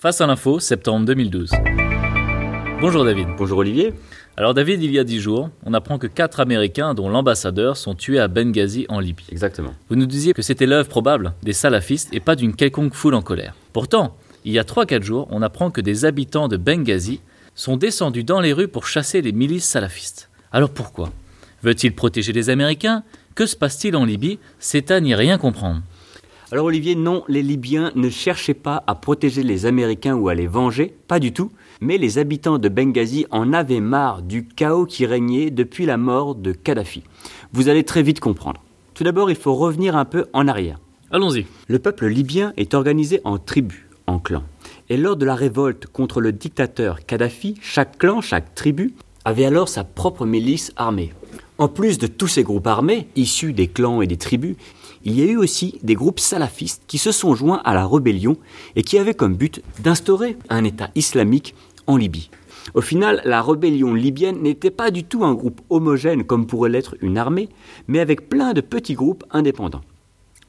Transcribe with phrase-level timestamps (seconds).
[0.00, 1.50] Face à l'info, septembre 2012.
[2.80, 3.28] Bonjour David.
[3.36, 3.92] Bonjour Olivier.
[4.38, 7.94] Alors David, il y a dix jours, on apprend que quatre Américains, dont l'ambassadeur, sont
[7.94, 9.26] tués à Benghazi en Libye.
[9.30, 9.74] Exactement.
[9.90, 13.20] Vous nous disiez que c'était l'œuvre probable des salafistes et pas d'une quelconque foule en
[13.20, 13.54] colère.
[13.74, 14.16] Pourtant,
[14.46, 17.20] il y a 3-4 jours, on apprend que des habitants de Benghazi
[17.54, 20.30] sont descendus dans les rues pour chasser les milices salafistes.
[20.50, 21.12] Alors pourquoi?
[21.62, 23.02] Veut-il protéger les Américains?
[23.34, 24.38] Que se passe-t-il en Libye?
[24.60, 25.82] C'est à n'y rien comprendre.
[26.52, 30.48] Alors Olivier, non, les Libyens ne cherchaient pas à protéger les Américains ou à les
[30.48, 35.06] venger, pas du tout, mais les habitants de Benghazi en avaient marre du chaos qui
[35.06, 37.04] régnait depuis la mort de Kadhafi.
[37.52, 38.60] Vous allez très vite comprendre.
[38.94, 40.80] Tout d'abord, il faut revenir un peu en arrière.
[41.12, 41.46] Allons-y.
[41.68, 44.44] Le peuple libyen est organisé en tribus, en clans.
[44.88, 49.68] Et lors de la révolte contre le dictateur Kadhafi, chaque clan, chaque tribu avait alors
[49.68, 51.12] sa propre milice armée.
[51.60, 54.56] En plus de tous ces groupes armés, issus des clans et des tribus,
[55.04, 58.38] il y a eu aussi des groupes salafistes qui se sont joints à la rébellion
[58.76, 61.54] et qui avaient comme but d'instaurer un État islamique
[61.86, 62.30] en Libye.
[62.72, 66.96] Au final, la rébellion libyenne n'était pas du tout un groupe homogène comme pourrait l'être
[67.02, 67.50] une armée,
[67.88, 69.82] mais avec plein de petits groupes indépendants.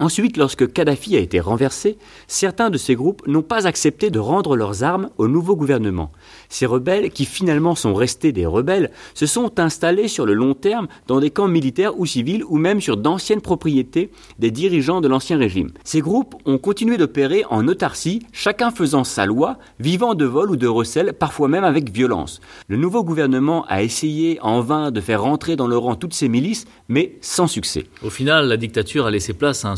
[0.02, 4.56] Ensuite, lorsque Kadhafi a été renversé, certains de ces groupes n'ont pas accepté de rendre
[4.56, 6.12] leurs armes au nouveau gouvernement.
[6.50, 10.88] Ces rebelles, qui finalement sont restés des rebelles, se sont installés sur le long terme
[11.06, 15.38] dans des camps militaires ou civils ou même sur d'anciennes propriétés des dirigeants de l'ancien
[15.38, 15.70] régime.
[15.84, 20.56] Ces groupes ont continué d'opérer en autarcie, chacun faisant sa loi, vivant de vol ou
[20.56, 22.42] de recel, parfois même avec violence.
[22.70, 26.28] Le nouveau gouvernement a essayé en vain de faire rentrer dans le rang toutes ces
[26.28, 27.86] milices, mais sans succès.
[28.04, 29.76] Au final, la dictature a laissé place à un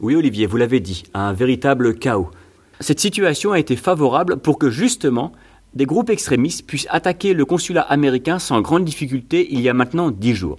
[0.00, 2.30] Oui, Olivier, vous l'avez dit, un véritable chaos.
[2.80, 5.32] Cette situation a été favorable pour que justement
[5.74, 10.10] des groupes extrémistes puissent attaquer le consulat américain sans grande difficulté il y a maintenant
[10.10, 10.58] dix jours.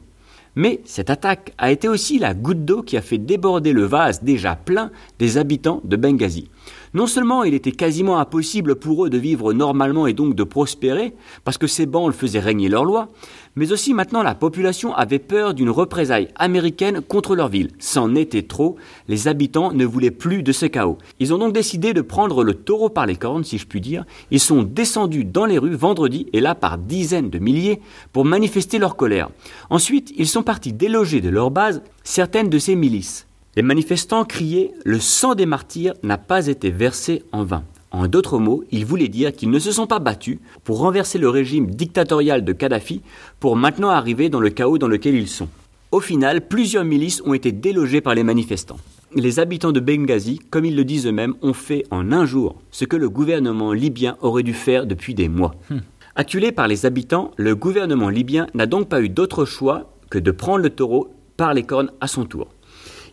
[0.58, 4.24] Mais cette attaque a été aussi la goutte d'eau qui a fait déborder le vase
[4.24, 6.50] déjà plein des habitants de Benghazi.
[6.94, 11.14] Non seulement il était quasiment impossible pour eux de vivre normalement et donc de prospérer,
[11.44, 13.10] parce que ces bandes faisaient régner leur loi,
[13.56, 17.72] mais aussi maintenant la population avait peur d'une représaille américaine contre leur ville.
[17.80, 18.76] C'en était trop,
[19.08, 20.98] les habitants ne voulaient plus de ce chaos.
[21.20, 24.06] Ils ont donc décidé de prendre le taureau par les cornes, si je puis dire.
[24.32, 28.80] Ils sont descendus dans les rues vendredi, et là par dizaines de milliers, pour manifester
[28.80, 29.30] leur colère.
[29.70, 33.28] Ensuite, ils sont partis déloger de leur base certaines de ces milices.
[33.56, 37.64] Les manifestants criaient Le sang des martyrs n'a pas été versé en vain.
[37.96, 41.30] En d'autres mots, ils voulaient dire qu'ils ne se sont pas battus pour renverser le
[41.30, 43.02] régime dictatorial de Kadhafi
[43.40, 45.48] pour maintenant arriver dans le chaos dans lequel ils sont.
[45.94, 48.76] Au final, plusieurs milices ont été délogées par les manifestants.
[49.16, 52.84] Les habitants de Benghazi, comme ils le disent eux-mêmes, ont fait en un jour ce
[52.84, 55.56] que le gouvernement libyen aurait dû faire depuis des mois.
[55.70, 55.80] Hmm.
[56.18, 60.32] Acculé par les habitants, le gouvernement libyen n'a donc pas eu d'autre choix que de
[60.32, 62.50] prendre le taureau par les cornes à son tour.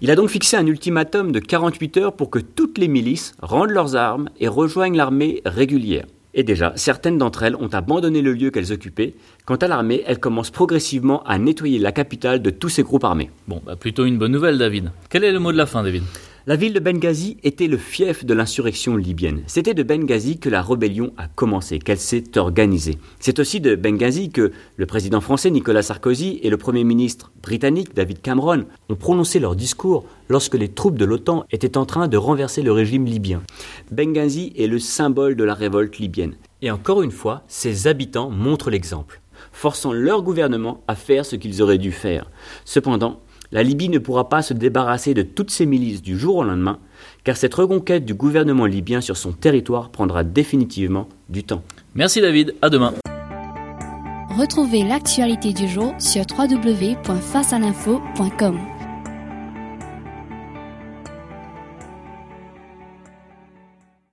[0.04, 3.70] Il a donc fixé un ultimatum de 48 heures pour que toutes les milices rendent
[3.70, 6.06] leurs armes et rejoignent l'armée régulière.
[6.34, 9.14] Et déjà, certaines d'entre elles ont abandonné le lieu qu'elles occupaient.
[9.44, 13.30] Quant à l'armée, elle commence progressivement à nettoyer la capitale de tous ces groupes armés.
[13.46, 14.90] Bon, bah plutôt une bonne nouvelle, David.
[15.08, 16.02] Quel est le mot de la fin, David?
[16.46, 19.42] La ville de Benghazi était le fief de l'insurrection libyenne.
[19.46, 22.98] C'était de Benghazi que la rébellion a commencé, qu'elle s'est organisée.
[23.20, 27.94] C'est aussi de Benghazi que le président français Nicolas Sarkozy et le premier ministre britannique
[27.94, 32.16] David Cameron ont prononcé leur discours lorsque les troupes de l'OTAN étaient en train de
[32.16, 33.42] renverser le régime libyen.
[33.92, 36.34] Benghazi est le symbole de la révolte libyenne.
[36.60, 39.20] Et encore une fois, ses habitants montrent l'exemple,
[39.52, 42.30] forçant leur gouvernement à faire ce qu'ils auraient dû faire.
[42.64, 43.20] Cependant,
[43.52, 46.78] la Libye ne pourra pas se débarrasser de toutes ces milices du jour au lendemain,
[47.22, 51.62] car cette reconquête du gouvernement libyen sur son territoire prendra définitivement du temps.
[51.94, 52.94] Merci David, à demain.
[54.38, 58.58] Retrouvez l'actualité du jour sur www.facealinfo.com.